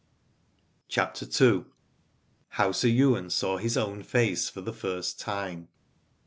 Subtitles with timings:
[0.87, 1.65] CHAPTER II.
[2.57, 5.67] HOW SIR YWAIN SAW HIS OWN FACE THE FIRST TIME.